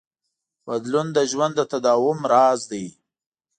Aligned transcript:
بدلون 0.65 1.07
د 1.13 1.17
ژوند 1.31 1.53
د 1.57 1.61
تداوم 1.71 2.19
راز 2.31 2.59
دی. 2.71 2.85